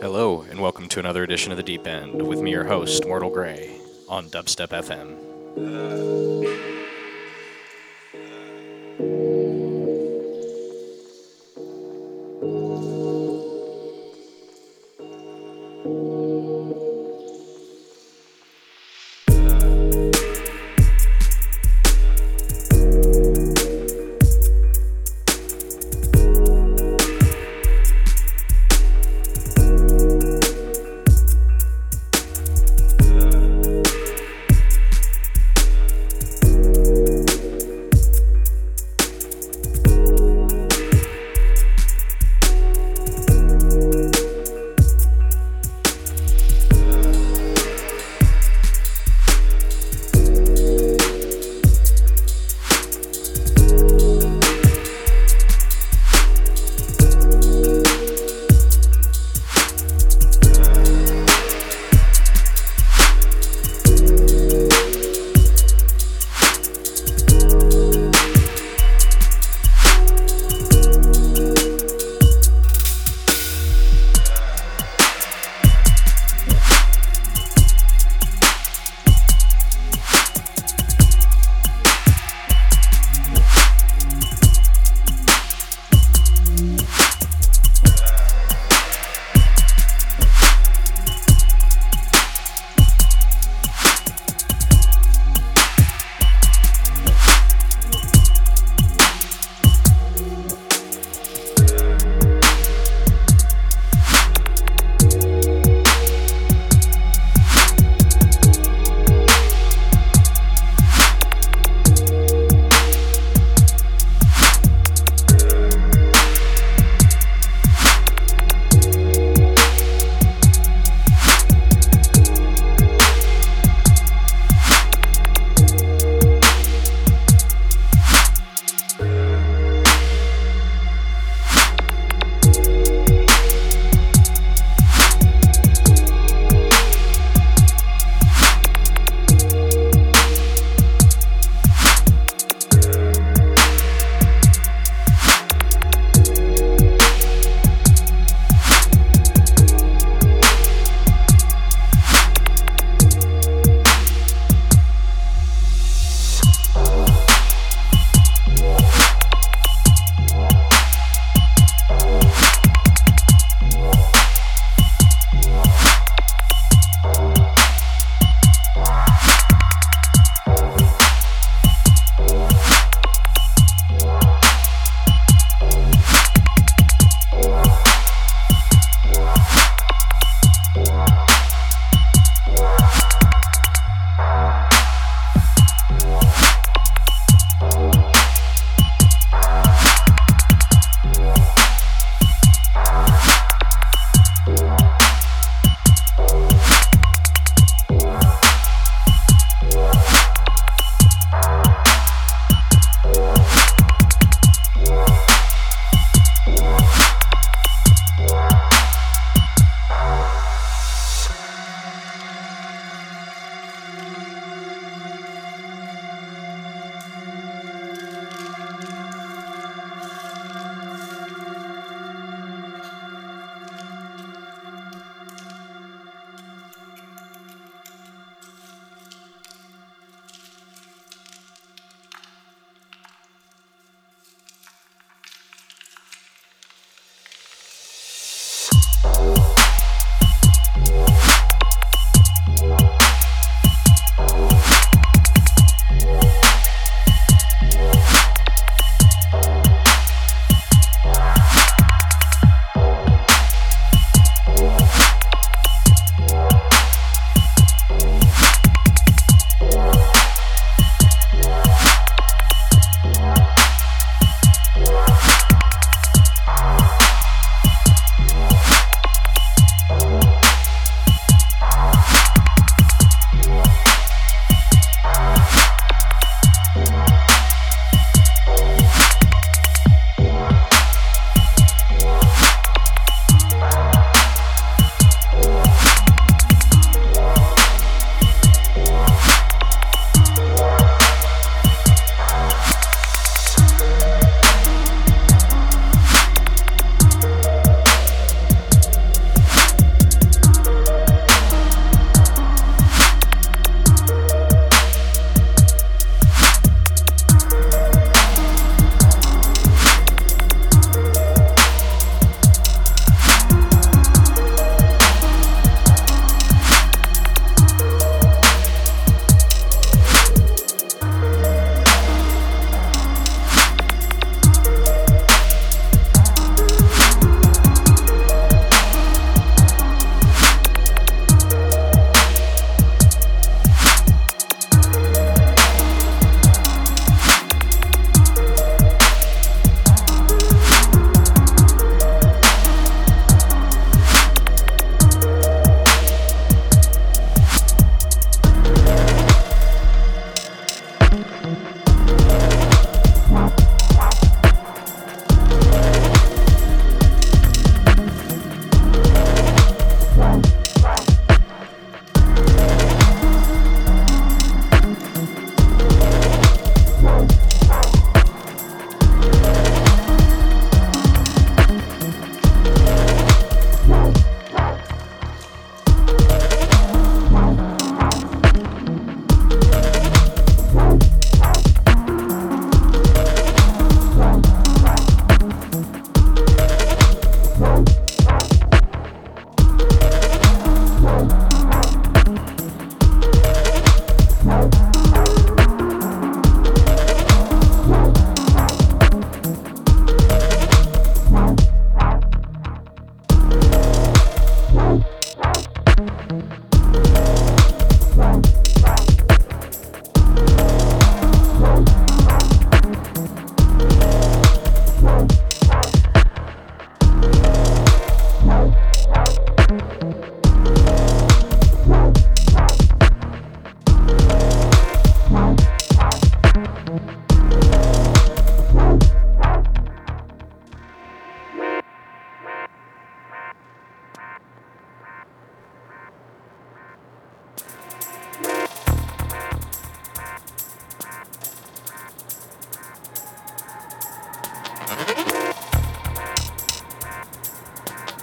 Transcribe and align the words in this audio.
Hello, 0.00 0.46
and 0.48 0.60
welcome 0.60 0.88
to 0.88 1.00
another 1.00 1.24
edition 1.24 1.50
of 1.50 1.56
The 1.56 1.64
Deep 1.64 1.86
End 1.86 2.22
with 2.22 2.40
me, 2.40 2.52
your 2.52 2.64
host, 2.64 3.04
Mortal 3.06 3.30
Grey, 3.30 3.80
on 4.08 4.30
Dubstep 4.30 4.68
FM. 4.68 6.69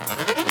Uh-huh. 0.09 0.46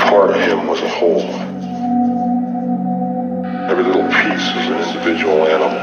Part 0.00 0.30
of 0.30 0.40
him 0.40 0.66
was 0.66 0.80
a 0.80 0.88
whole. 0.88 1.20
Every 3.70 3.84
little 3.84 4.08
piece 4.08 4.46
was 4.56 4.66
an 4.66 4.78
individual 4.88 5.46
animal 5.46 5.80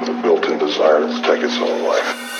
with 0.00 0.08
a 0.10 0.22
built-in 0.22 0.58
desire 0.58 1.00
to 1.00 1.22
take 1.22 1.42
its 1.42 1.56
own 1.56 1.82
life. 1.88 2.39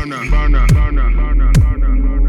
burner, 0.00 0.30
burner, 0.30 0.66
burner, 0.68 1.10
burner, 1.10 1.52
burner. 1.52 2.19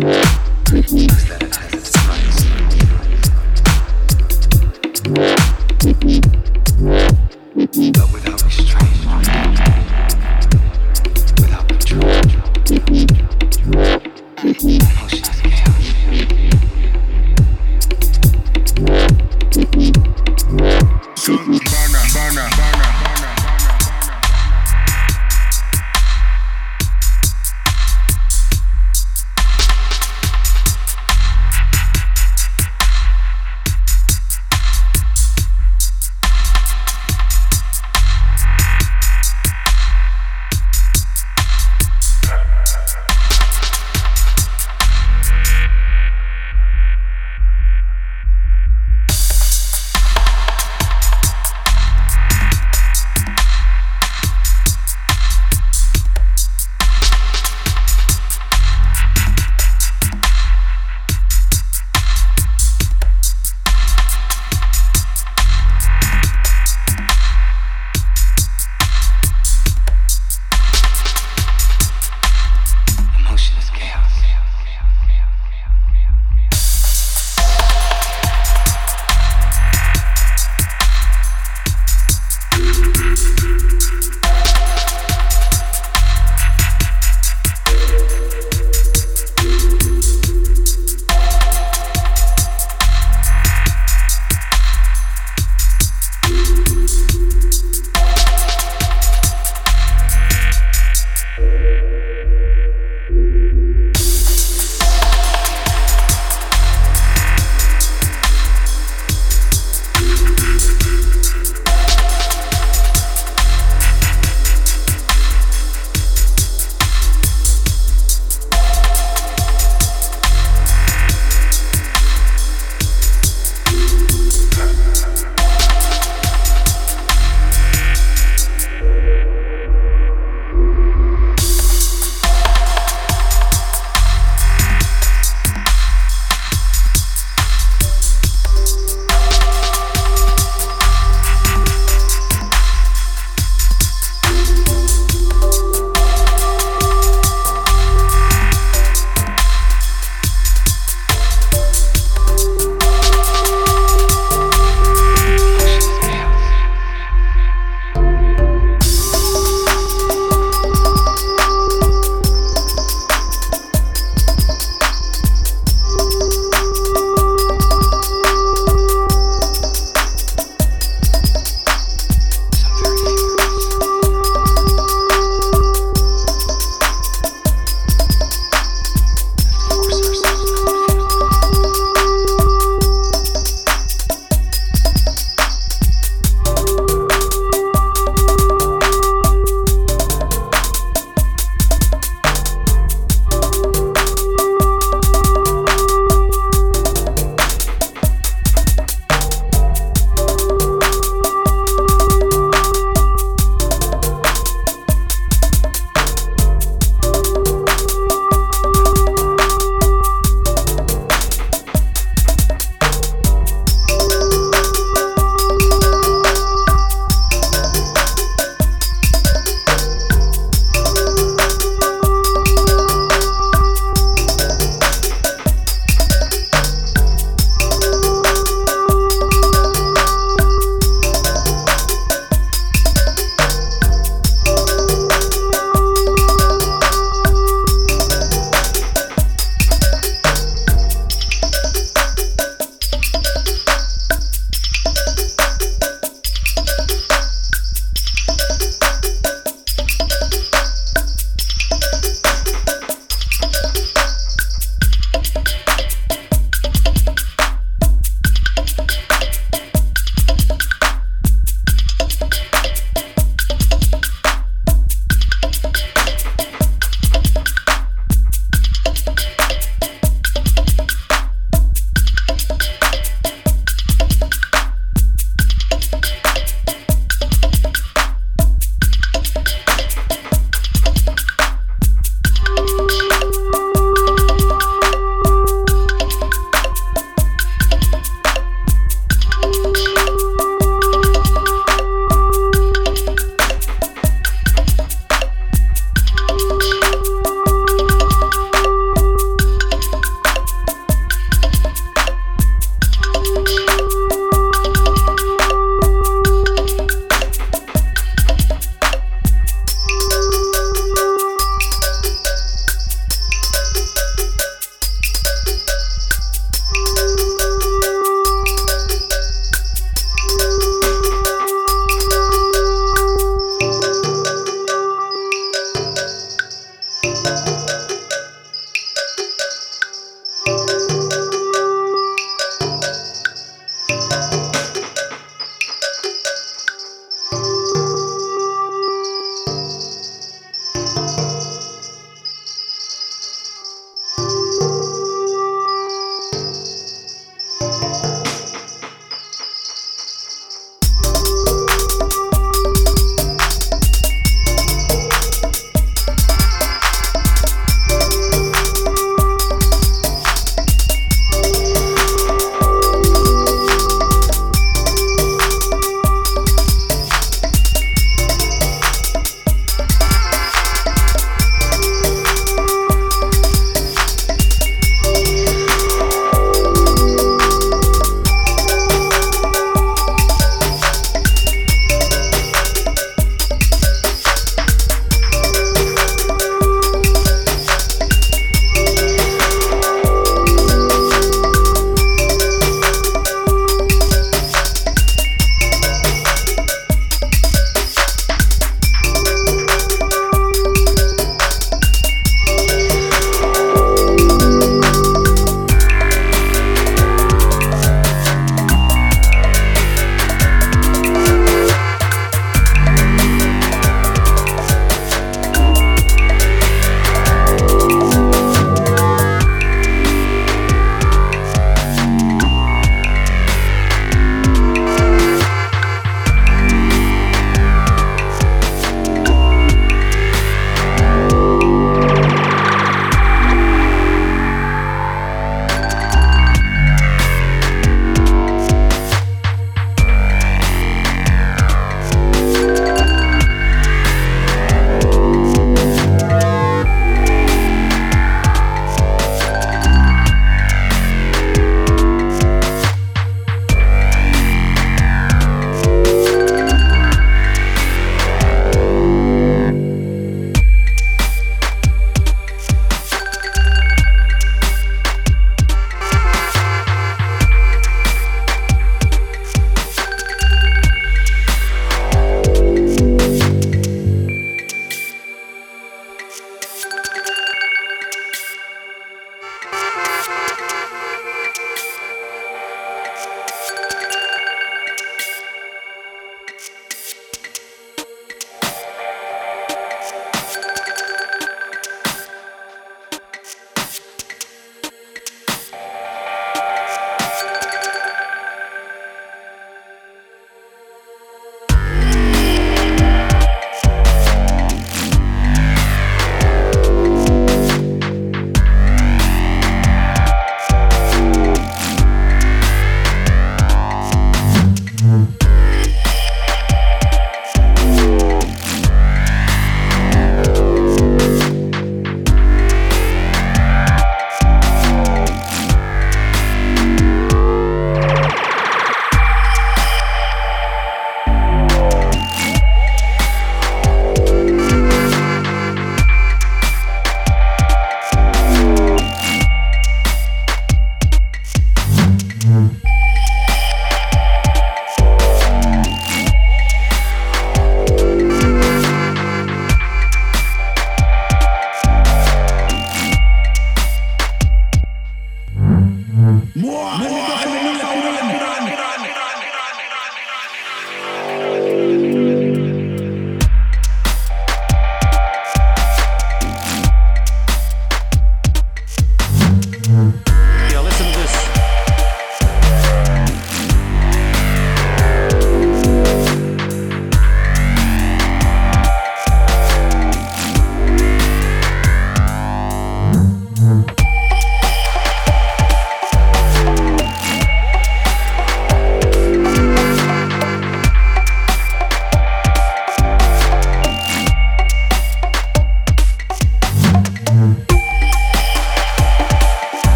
Thank 0.00 1.27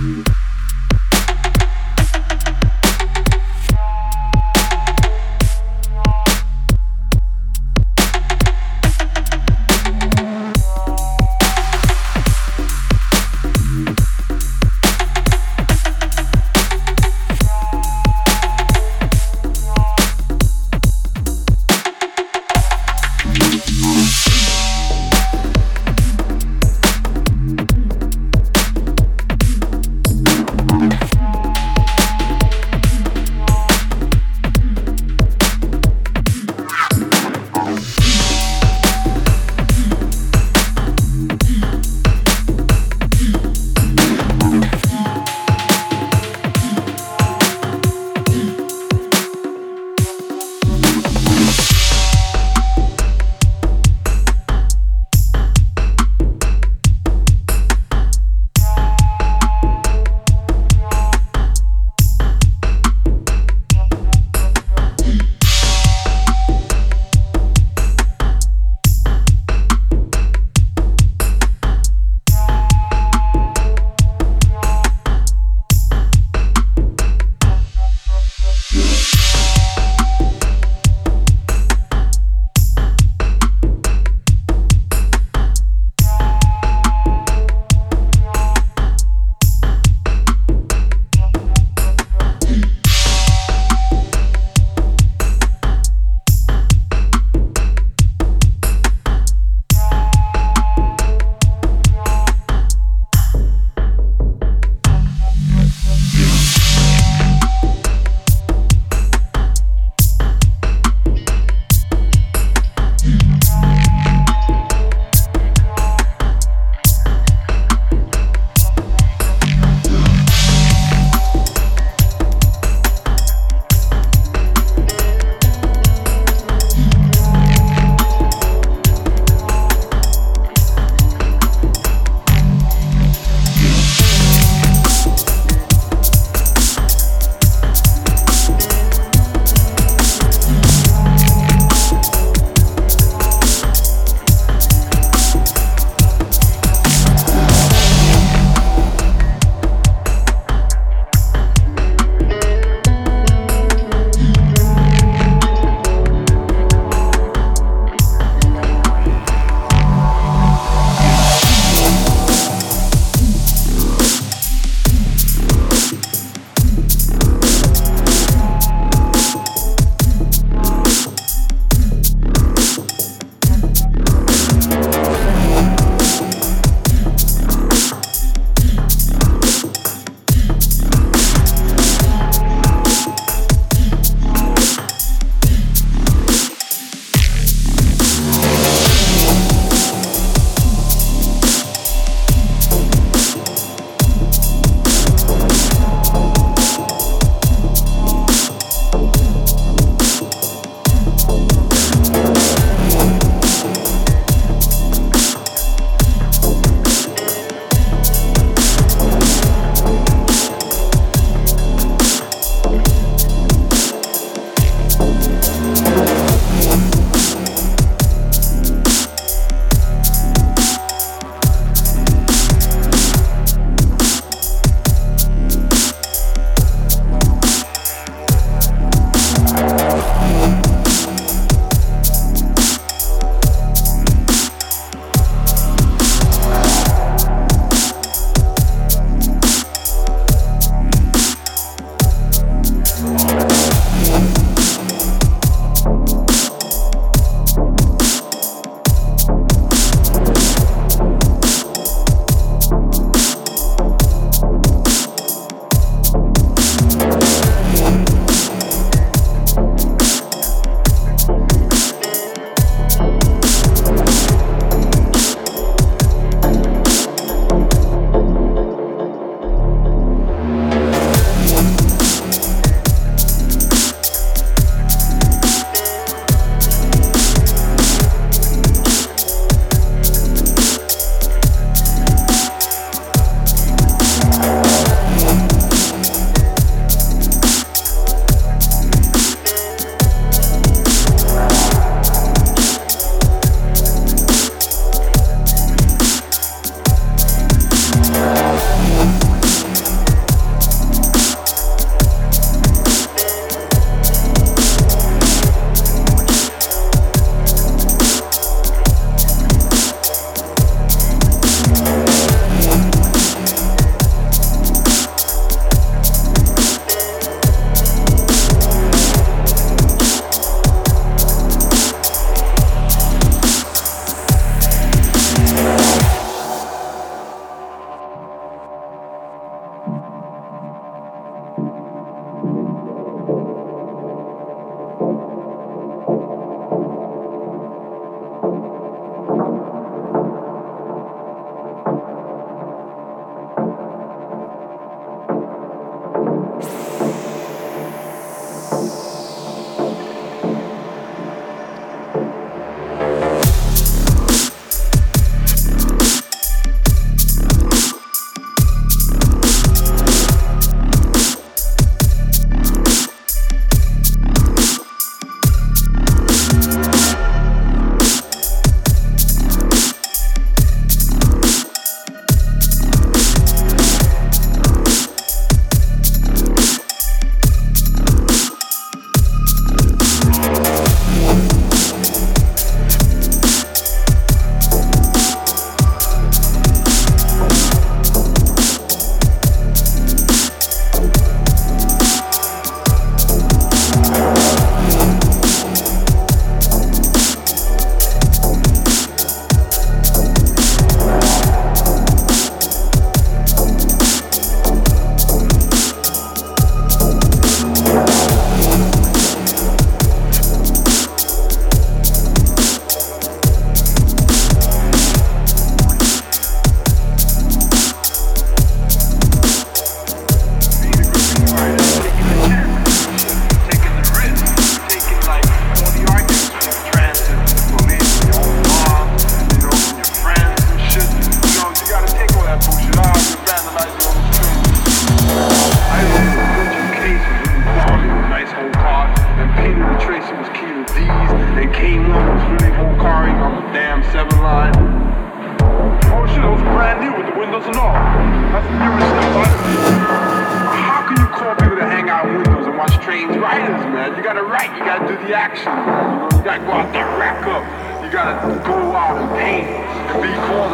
you. 0.00 0.29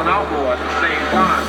An 0.00 0.08
outlaw 0.08 0.52
at 0.52 0.58
the 0.58 0.80
same 0.80 1.10
time. 1.10 1.45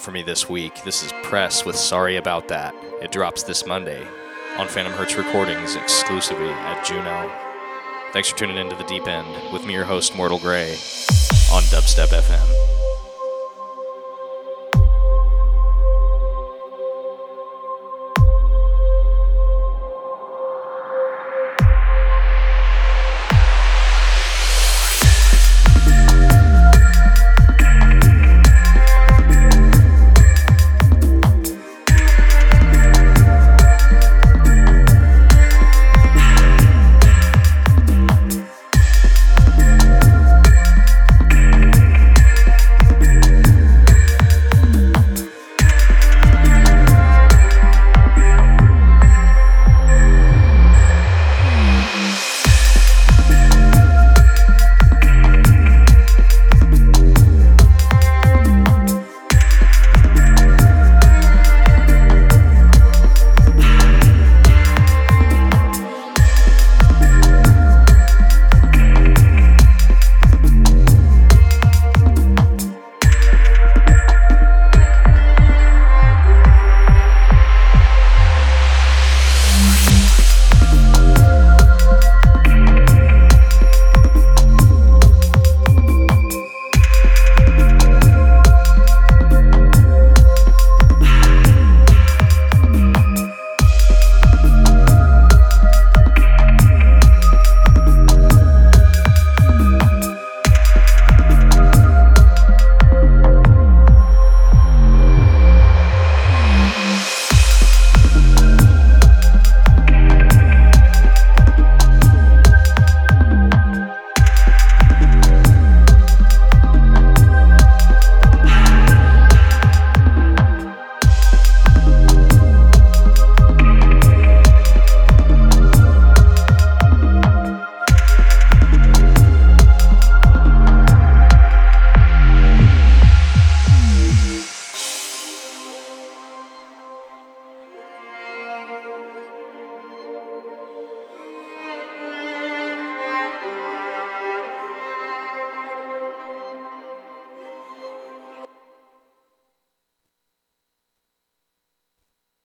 For 0.00 0.10
me 0.12 0.22
this 0.22 0.48
week. 0.48 0.82
This 0.82 1.02
is 1.02 1.12
Press 1.22 1.64
with 1.64 1.76
Sorry 1.76 2.16
About 2.16 2.48
That. 2.48 2.74
It 3.02 3.12
drops 3.12 3.42
this 3.42 3.66
Monday 3.66 4.06
on 4.56 4.66
Phantom 4.66 4.92
Hertz 4.94 5.14
Recordings 5.16 5.76
exclusively 5.76 6.48
at 6.48 6.84
Juno. 6.84 7.30
Thanks 8.12 8.30
for 8.30 8.38
tuning 8.38 8.56
into 8.56 8.76
the 8.76 8.84
deep 8.84 9.06
end 9.06 9.52
with 9.52 9.66
me, 9.66 9.74
your 9.74 9.84
host, 9.84 10.16
Mortal 10.16 10.38
Grey, 10.38 10.70
on 11.52 11.62
Dubstep 11.64 12.08
FM. 12.08 12.69